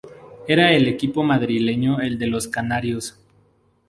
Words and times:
Era 0.47 0.71
el 0.73 0.87
equipo 0.87 1.21
madrileño 1.21 1.99
el 1.99 2.17
de 2.17 2.25
los 2.25 2.47
canarios. 2.47 3.19